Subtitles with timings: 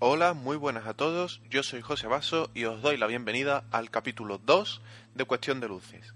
[0.00, 1.42] Hola, muy buenas a todos.
[1.50, 4.80] Yo soy José Basso y os doy la bienvenida al capítulo 2
[5.16, 6.14] de Cuestión de Luces.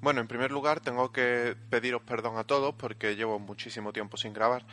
[0.00, 4.32] Bueno, en primer lugar tengo que pediros perdón a todos porque llevo muchísimo tiempo sin
[4.32, 4.64] grabar,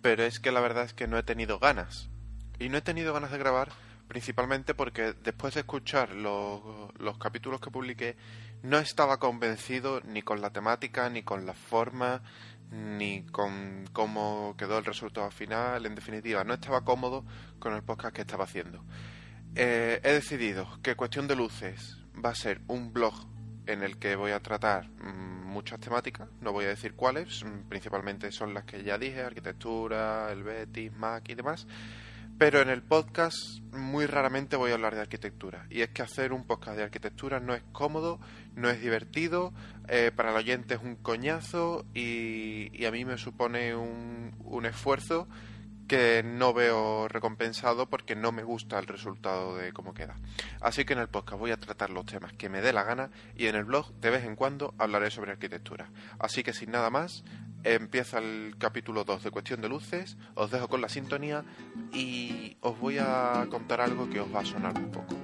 [0.00, 2.08] pero es que la verdad es que no he tenido ganas.
[2.60, 3.70] Y no he tenido ganas de grabar
[4.06, 6.62] principalmente porque después de escuchar los,
[7.00, 8.16] los capítulos que publiqué
[8.62, 12.22] no estaba convencido ni con la temática, ni con la forma,
[12.70, 15.86] ni con cómo quedó el resultado final.
[15.86, 17.24] En definitiva, no estaba cómodo
[17.58, 18.84] con el podcast que estaba haciendo.
[19.54, 23.14] Eh, he decidido que Cuestión de Luces va a ser un blog
[23.66, 27.68] en el que voy a tratar mm, muchas temáticas, no voy a decir cuáles, mm,
[27.68, 31.66] principalmente son las que ya dije, arquitectura, el Betis, Mac y demás,
[32.40, 35.66] pero en el podcast muy raramente voy a hablar de arquitectura.
[35.68, 38.18] Y es que hacer un podcast de arquitectura no es cómodo,
[38.54, 39.52] no es divertido,
[39.88, 45.28] eh, para el oyente es un coñazo y, a mí me supone un, un esfuerzo
[45.90, 50.14] que no veo recompensado porque no me gusta el resultado de cómo queda.
[50.60, 53.10] Así que en el podcast voy a tratar los temas que me dé la gana
[53.34, 55.90] y en el blog de vez en cuando hablaré sobre arquitectura.
[56.20, 57.24] Así que sin nada más,
[57.64, 61.44] empieza el capítulo 2 de Cuestión de Luces, os dejo con la sintonía
[61.92, 65.16] y os voy a contar algo que os va a sonar un poco.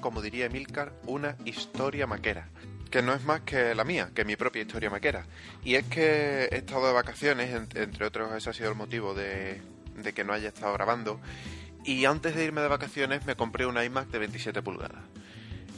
[0.00, 2.48] Como diría Emilcar, una historia maquera,
[2.90, 5.26] que no es más que la mía, que mi propia historia maquera.
[5.64, 9.60] Y es que he estado de vacaciones, entre otros ese ha sido el motivo de,
[10.14, 11.20] que no haya estado grabando,
[11.84, 15.02] y antes de irme de vacaciones me compré una iMac de 27 pulgadas.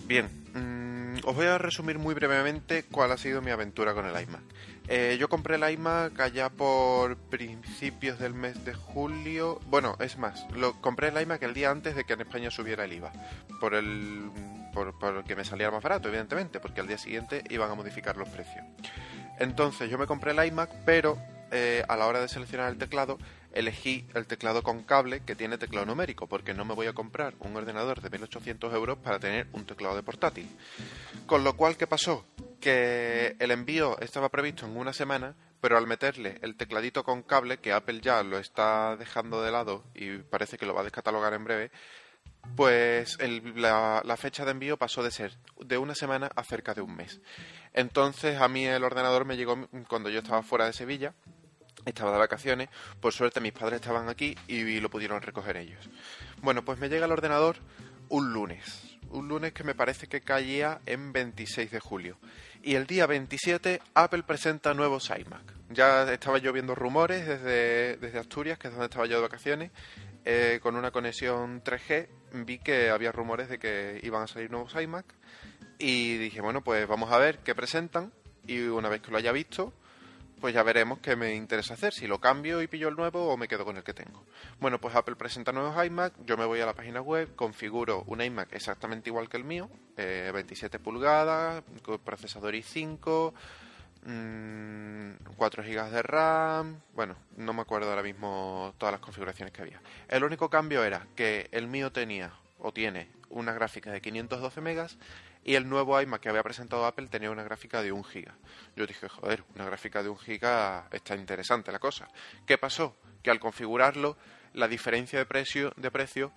[0.06, 0.81] Bien, mm,
[1.24, 4.42] os voy a resumir muy brevemente cuál ha sido mi aventura con el iMac.
[4.88, 9.60] Eh, yo compré el iMac allá por principios del mes de julio.
[9.66, 12.84] Bueno, es más, lo compré el iMac el día antes de que en España subiera
[12.84, 13.12] el IVA.
[13.60, 14.30] Por el
[14.72, 18.16] por, por que me saliera más barato, evidentemente, porque al día siguiente iban a modificar
[18.16, 18.64] los precios.
[19.38, 21.18] Entonces yo me compré el iMac, pero
[21.50, 23.18] eh, a la hora de seleccionar el teclado
[23.54, 27.34] elegí el teclado con cable que tiene teclado numérico, porque no me voy a comprar
[27.40, 30.48] un ordenador de 1800 euros para tener un teclado de portátil.
[31.26, 32.24] Con lo cual, ¿qué pasó?
[32.60, 37.58] Que el envío estaba previsto en una semana, pero al meterle el tecladito con cable,
[37.58, 41.34] que Apple ya lo está dejando de lado y parece que lo va a descatalogar
[41.34, 41.70] en breve,
[42.56, 43.18] pues
[43.54, 46.94] la, la, fecha de envío pasó de ser de una semana a cerca de un
[46.96, 47.20] mes.
[47.72, 51.14] Entonces a mí el ordenador me llegó cuando yo estaba fuera de Sevilla
[51.84, 52.68] estaba de vacaciones,
[53.00, 55.88] por suerte mis padres estaban aquí y lo pudieron recoger ellos.
[56.40, 57.56] Bueno, pues me llega el ordenador
[58.08, 62.18] un lunes, un lunes que me parece que caía en 26 de julio.
[62.62, 65.42] Y el día 27 Apple presenta nuevos iMac.
[65.70, 69.70] Ya estaba yo viendo rumores desde, desde Asturias, que es donde estaba yo de vacaciones,
[70.24, 72.08] eh, con una conexión 3G,
[72.44, 75.06] vi que había rumores de que iban a salir nuevos iMac
[75.78, 78.12] y dije, bueno, pues vamos a ver qué presentan
[78.46, 79.72] y una vez que lo haya visto,
[80.42, 83.36] pues ya veremos qué me interesa hacer, si lo cambio y pillo el nuevo o
[83.36, 84.24] me quedo con el que tengo.
[84.58, 88.20] Bueno, pues Apple presenta nuevos iMac, yo me voy a la página web, configuro un
[88.20, 91.62] iMac exactamente igual que el mío, 27 eh, pulgadas,
[92.04, 93.32] procesador i5,
[95.36, 99.80] 4 GB de RAM, bueno, no me acuerdo ahora mismo todas las configuraciones que había.
[100.08, 104.98] El único cambio era que el mío tenía o tiene una gráfica de 512 megas
[105.44, 108.32] y el nuevo iMac que había presentado Apple tenía una gráfica de 1 GB.
[108.76, 112.08] Yo dije, joder, una gráfica de 1 GB está interesante la cosa.
[112.46, 112.96] ¿Qué pasó?
[113.22, 114.16] Que al configurarlo,
[114.54, 116.32] la diferencia de precio, de precio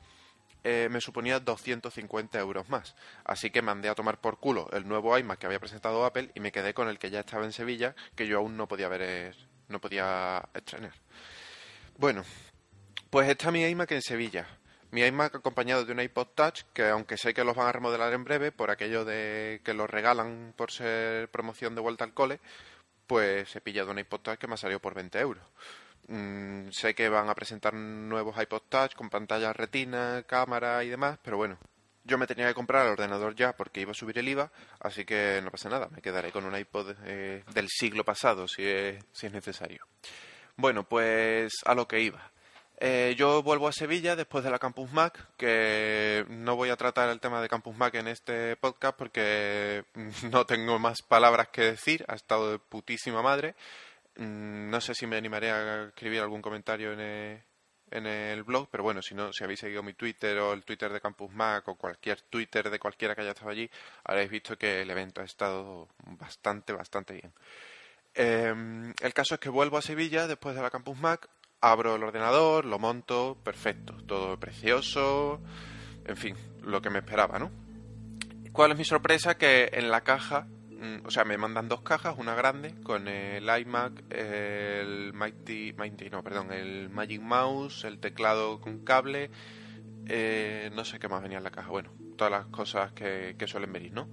[0.64, 2.96] eh, me suponía 250 euros más.
[3.24, 6.40] Así que mandé a tomar por culo el nuevo iMac que había presentado Apple y
[6.40, 9.36] me quedé con el que ya estaba en Sevilla, que yo aún no podía ver,
[9.68, 10.94] no podía estrenar.
[11.98, 12.24] Bueno,
[13.12, 14.48] pues está mi iMac en Sevilla.
[14.92, 18.14] Mi iMac acompañado de un iPod Touch, que aunque sé que los van a remodelar
[18.14, 22.40] en breve, por aquello de que los regalan por ser promoción de vuelta al cole,
[23.08, 25.44] pues he pillado un iPod Touch que me ha salido por 20 euros.
[26.08, 31.18] Mm, sé que van a presentar nuevos iPod Touch con pantalla retina, cámara y demás,
[31.24, 31.58] pero bueno,
[32.04, 35.04] yo me tenía que comprar el ordenador ya porque iba a subir el IVA, así
[35.04, 38.64] que no pasa nada, me quedaré con un iPod eh, del siglo pasado si
[39.12, 39.88] si es necesario.
[40.58, 42.32] Bueno, pues a lo que iba.
[42.78, 47.10] Eh, yo vuelvo a Sevilla después de la Campus Mac, que no voy a tratar
[47.10, 49.86] el tema de Campus Mac en este podcast porque
[50.32, 53.56] no tengo más palabras que decir, ha estado de putísima madre.
[54.18, 57.44] Mm, no sé si me animaré a escribir algún comentario en el,
[57.92, 60.92] en el blog, pero bueno, si no, si habéis seguido mi Twitter o el Twitter
[60.92, 63.70] de Campus Mac o cualquier Twitter de cualquiera que haya estado allí,
[64.04, 67.34] habréis visto que el evento ha estado bastante, bastante bien.
[68.14, 71.30] Em, el caso es que vuelvo a Sevilla después de la Campus Mac
[71.66, 75.42] abro el ordenador, lo monto, perfecto, todo precioso,
[76.06, 77.50] en fin, lo que me esperaba, ¿no?
[78.52, 79.36] ¿Cuál es mi sorpresa?
[79.36, 83.50] Que en la caja, mm, o sea, me mandan dos cajas, una grande con el
[83.50, 89.32] iMac, el Mighty, Mighty no, perdón, el Magic Mouse, el teclado con cable,
[90.06, 93.74] eh, no sé qué más venía en la caja, bueno, todas las cosas que, suelen
[93.74, 94.08] venir, ¿no?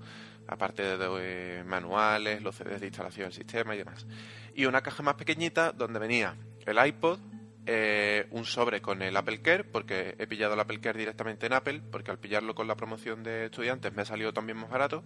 [0.48, 4.06] Aparte de, de manuales, los CDs de instalación del sistema y demás.
[4.54, 6.34] Y una caja más pequeñita donde venía
[6.66, 7.20] el iPod,
[7.66, 11.52] eh, un sobre con el Apple Care, porque he pillado el Apple Care directamente en
[11.52, 15.04] Apple, porque al pillarlo con la promoción de estudiantes me ha salido también más barato.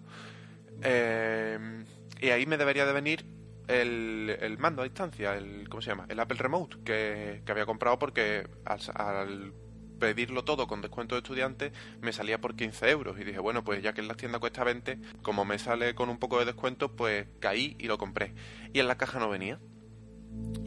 [0.83, 1.85] Eh,
[2.21, 3.25] y ahí me debería de venir
[3.69, 6.07] el, mando a distancia, el, ¿cómo se llama?
[6.09, 9.53] El Apple Remote, que, había comprado porque al,
[9.99, 13.21] pedirlo todo con descuento de estudiantes me salía por 15 euros.
[13.21, 16.09] Y dije, bueno, pues ya que en la tienda cuesta 20, como me sale con
[16.09, 18.35] un poco de descuento, pues caí y lo compré.
[18.73, 19.59] Y en la caja no venía.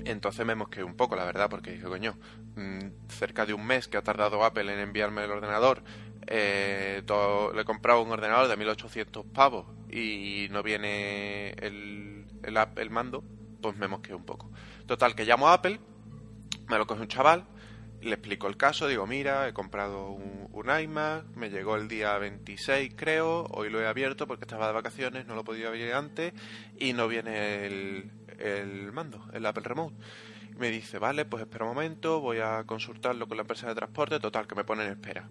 [0.06, 2.18] Entonces me mosqué un poco, la verdad, porque dije, coño,
[2.56, 5.84] mm, cerca de un mes que ha tardado Apple en enviarme el ordenador,
[6.28, 7.04] eh,
[7.54, 13.24] le he comprado un ordenador de 1800 pavos y no viene el, el, el mando,
[13.62, 14.52] pues me mosqué un poco.
[14.86, 15.80] Total, que llamo a Apple,
[16.68, 17.46] me lo coge un chaval,
[18.02, 20.50] le explico el caso, digo, mira, he comprado un,
[20.82, 25.26] iMac, me llegó el día 26 creo, hoy lo he abierto porque estaba de vacaciones,
[25.26, 26.34] no lo podía abrir antes
[26.78, 29.96] y no viene el, el mando, el Apple Remote.
[30.58, 34.20] Me dice, vale, pues espera un momento, voy a consultarlo con la empresa de transporte,
[34.20, 35.30] total, que me pone en espera.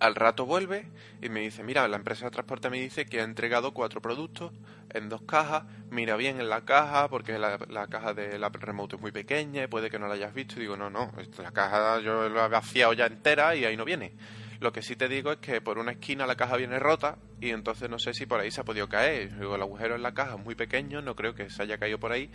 [0.00, 0.86] Al rato vuelve
[1.20, 4.52] y me dice, mira, la empresa de transporte me dice que ha entregado cuatro productos
[4.90, 9.02] en dos cajas, mira bien en la caja, porque la, caja del Apple Remote es
[9.02, 10.54] muy pequeña y puede que no la hayas visto.
[10.56, 13.84] Y digo, no, no, la caja yo la he vaciado ya entera y ahí no
[13.84, 14.12] viene.
[14.60, 17.50] Lo que sí te digo es que por una esquina la caja viene rota y
[17.50, 19.32] entonces no sé si por ahí se ha podido caer.
[19.40, 22.10] El agujero en la caja es muy pequeño, no creo que se haya caído por
[22.10, 22.30] ahí,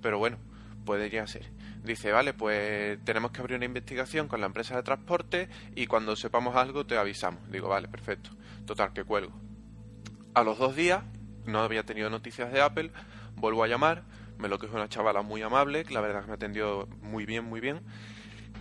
[0.00, 0.38] pero bueno,
[0.84, 1.50] podría ser.
[1.82, 6.14] Dice, vale, pues tenemos que abrir una investigación con la empresa de transporte y cuando
[6.14, 7.50] sepamos algo te avisamos.
[7.50, 8.30] Digo, vale, perfecto.
[8.66, 9.32] Total, que cuelgo.
[10.34, 11.02] A los dos días,
[11.44, 12.92] no había tenido noticias de Apple,
[13.34, 14.04] vuelvo a llamar,
[14.38, 17.44] me lo quejo una chavala muy amable, que la verdad que me atendió muy bien,
[17.44, 17.82] muy bien.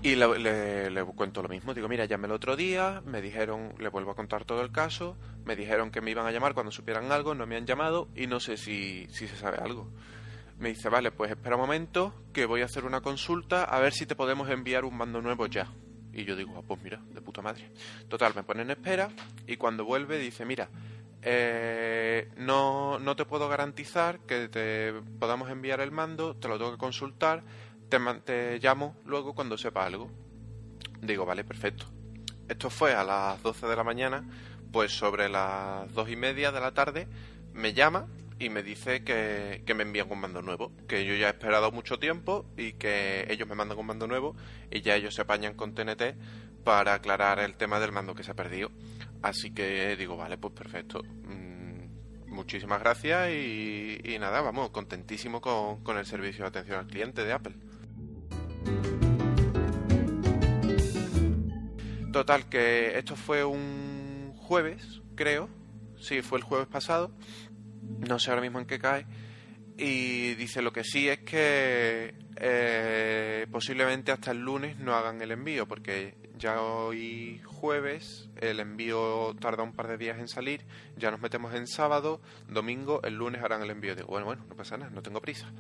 [0.04, 1.74] Y le, cuento lo mismo.
[1.74, 5.16] Digo, mira, llamé el otro día, me dijeron, le vuelvo a contar todo el caso,
[5.46, 8.28] me dijeron que me iban a llamar cuando supieran algo, no me han llamado y
[8.28, 9.90] no sé si, si se sabe algo.
[10.60, 13.94] Me dice, vale, pues espera un momento, que voy a hacer una consulta a ver
[13.94, 15.72] si te podemos enviar un mando nuevo ya.
[16.12, 17.72] Y yo digo, ah, pues mira, de puta madre.
[18.10, 19.10] Total, me pone en espera
[19.48, 20.70] y cuando vuelve dice, mira,
[21.22, 26.74] eh, no, no te puedo garantizar que te podamos enviar el mando, te lo tengo
[26.74, 27.44] que consultar,
[28.24, 30.10] te, llamo luego cuando sepa algo.
[31.02, 31.86] Digo, vale, perfecto.
[32.48, 34.28] Esto fue a las 12 de la mañana,
[34.72, 37.08] pues sobre las dos y media de la tarde
[37.54, 38.08] me llama
[38.40, 42.00] y me dice que, me envían un mando nuevo, que yo ya he esperado mucho
[42.00, 44.36] tiempo y que ellos me mandan un mando nuevo
[44.72, 46.16] y ya ellos se apañan con TNT
[46.64, 48.72] para aclarar el tema del mando que se ha perdido.
[49.22, 51.04] Así que digo, vale, pues perfecto.
[51.04, 57.24] Mm, muchísimas gracias y, nada, vamos, contentísimo con, con el servicio de atención al cliente
[57.24, 57.56] de Apple.
[62.12, 65.50] Total, que esto fue un jueves, creo.
[65.98, 67.12] Sí, fue el jueves pasado
[68.08, 69.06] no sé ahora mismo en qué cae,
[69.78, 75.32] y dice lo que sí es que eh, posiblemente hasta el lunes no hagan el
[75.32, 80.66] envío, porque ya hoy jueves el envío tarda un par de días en salir,
[80.98, 83.96] ya nos metemos en sábado, domingo, el lunes harán el envío.
[83.96, 85.52] Digo, bueno, bueno, no pasa nada, no tengo prisa.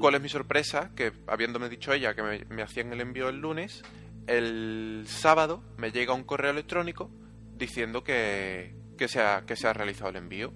[0.00, 0.90] ¿Cuál es mi sorpresa?
[0.94, 3.82] Que habiéndome dicho ella que me, hacían el envío el lunes,
[4.26, 7.10] el sábado me llega un correo electrónico
[7.56, 10.52] diciendo que, que, se, ha, que se ha realizado el envío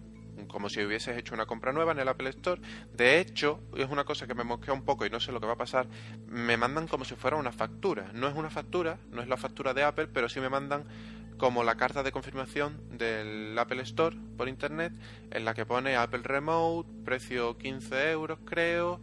[0.49, 2.61] como si hubieses hecho una compra nueva en el Apple Store.
[2.93, 5.47] De hecho, es una cosa que me mosquea un poco y no sé lo que
[5.47, 5.87] va a pasar,
[6.27, 8.11] me mandan como si fuera una factura.
[8.13, 10.85] No es una factura, no es la factura de Apple, pero sí me mandan
[11.39, 14.93] como la carta de confirmación del Apple Store por internet
[15.31, 19.01] en la que pone Apple Remote, precio 15 euros creo,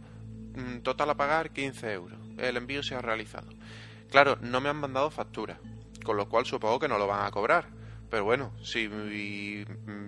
[0.82, 2.18] total a pagar 15 euros.
[2.38, 3.48] El envío se ha realizado.
[4.10, 5.58] Claro, no me han mandado factura,
[6.04, 7.68] con lo cual supongo que no lo van a cobrar.
[8.10, 8.88] Pero bueno, si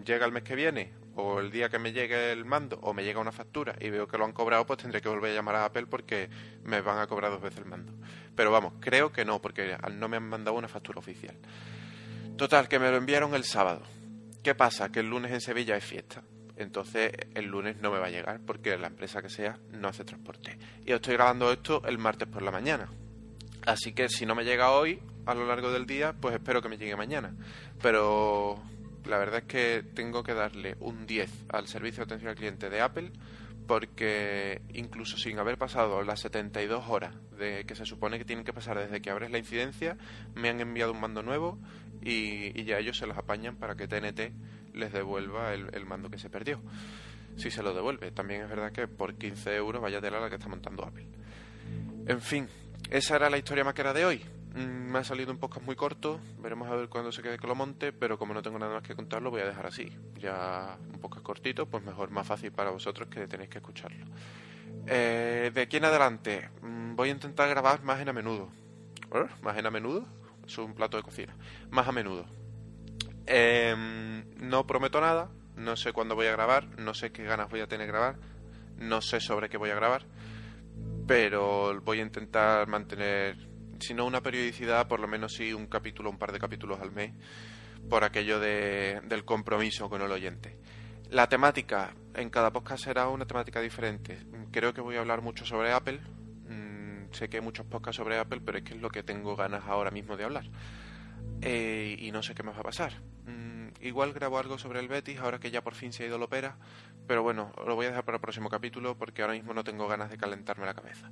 [0.04, 3.04] llega el mes que viene o el día que me llegue el mando o me
[3.04, 5.54] llega una factura y veo que lo han cobrado, pues tendré que volver a llamar
[5.54, 6.28] a Apple porque
[6.64, 7.92] me van a cobrar dos veces el mando.
[8.34, 11.36] Pero vamos, creo que no, porque no me han mandado una factura oficial.
[12.36, 13.82] Total, que me lo enviaron el sábado.
[14.42, 14.90] ¿Qué pasa?
[14.90, 16.24] Que el lunes en Sevilla es fiesta.
[16.62, 20.04] Entonces el lunes no me va a llegar porque la empresa que sea no hace
[20.04, 20.58] transporte.
[20.84, 22.88] Y estoy grabando esto el martes por la mañana.
[23.66, 26.68] Así que si no me llega hoy, a lo largo del día, pues espero que
[26.68, 27.34] me llegue mañana.
[27.80, 28.62] Pero
[29.04, 32.70] la verdad es que tengo que darle un 10 al servicio de atención al cliente
[32.70, 33.12] de Apple
[33.66, 38.52] porque incluso sin haber pasado las 72 horas de que se supone que tienen que
[38.52, 39.96] pasar desde que abres la incidencia,
[40.34, 41.58] me han enviado un mando nuevo
[42.02, 44.32] y, ya ellos se los apañan para que TNT
[44.74, 46.60] les devuelva el, mando que se perdió.
[47.36, 48.10] Si se lo devuelve.
[48.10, 51.06] También es verdad que por 15 euros vaya tela la que está montando Apple.
[52.06, 52.48] En fin,
[52.90, 54.24] esa era la historia maquera de hoy.
[54.54, 57.46] Mm, me ha salido un podcast muy corto, veremos a ver cuándo se quede que
[57.46, 59.90] lo monte, pero como no tengo nada más que contarlo, voy a dejar así.
[60.18, 64.04] Ya un podcast cortito, pues mejor, más fácil para vosotros que tenéis que escucharlo.
[64.86, 68.50] Eh, de aquí en adelante, mm, voy a intentar grabar más en a menudo.
[69.14, 69.26] ¿Eh?
[69.42, 70.06] ¿Más en a menudo?
[70.46, 71.34] Es un plato de cocina.
[71.70, 72.26] Más a menudo.
[73.34, 77.60] Em, no prometo nada, no sé cuándo voy a grabar, no sé qué ganas voy
[77.60, 78.16] a tener grabar,
[78.76, 80.04] no sé sobre qué voy a grabar,
[81.06, 83.38] pero voy a intentar mantener
[83.80, 86.92] si no una periodicidad, por lo menos sí un capítulo, un par de capítulos al
[86.92, 87.14] mes,
[87.88, 90.58] por aquello de, del compromiso con el oyente.
[91.08, 94.18] La temática, en cada podcast será una temática diferente.
[94.50, 96.00] Creo que voy a hablar mucho sobre Apple.
[96.48, 99.36] Mm, sé que hay muchos podcasts sobre Apple, pero es que es lo que tengo
[99.36, 100.44] ganas ahora mismo de hablar.
[101.42, 102.92] Eh, y no sé qué más va a pasar.
[103.26, 106.18] Mm, igual grabo algo sobre el Betis, ahora que ya por fin se ha ido
[106.18, 106.56] la opera,
[107.06, 109.88] pero bueno, lo voy a dejar para el próximo capítulo porque ahora mismo no tengo
[109.88, 111.10] ganas de calentarme la cabeza.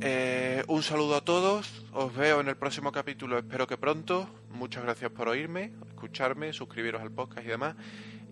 [0.00, 4.28] Eh, un saludo a todos, os veo en el próximo capítulo, espero que pronto.
[4.50, 7.76] Muchas gracias por oírme, escucharme, suscribiros al podcast y demás.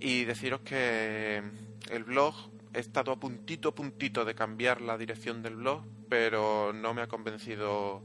[0.00, 1.42] Y deciros que
[1.90, 2.34] el blog
[2.74, 7.06] he estado a puntito, puntito de cambiar la dirección del blog, pero no me ha
[7.06, 8.02] convencido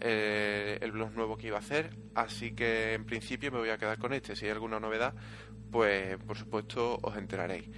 [0.00, 1.90] eh, el blog nuevo que iba a hacer.
[2.14, 4.36] Así que en principio me voy a quedar con este.
[4.36, 5.14] Si hay alguna novedad,
[5.70, 7.68] pues por supuesto os enteraréis.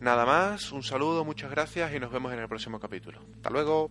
[0.00, 3.20] Nada más, un saludo, muchas gracias y nos vemos en el próximo capítulo.
[3.36, 3.90] Hasta luego.